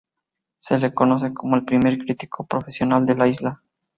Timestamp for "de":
3.05-3.13